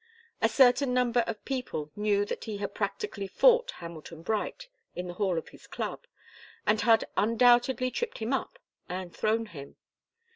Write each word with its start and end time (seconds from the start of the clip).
A 0.41 0.49
certain 0.49 0.95
number 0.95 1.19
of 1.27 1.45
people 1.45 1.91
knew 1.95 2.25
that 2.25 2.45
he 2.45 2.57
had 2.57 2.73
practically 2.73 3.27
fought 3.27 3.69
Hamilton 3.69 4.23
Bright 4.23 4.67
in 4.95 5.07
the 5.07 5.13
hall 5.13 5.37
of 5.37 5.49
his 5.49 5.67
club, 5.67 6.07
and 6.65 6.81
had 6.81 7.05
undoubtedly 7.15 7.91
tripped 7.91 8.17
him 8.17 8.33
up 8.33 8.57
and 8.89 9.15
thrown 9.15 9.45
him. 9.45 9.75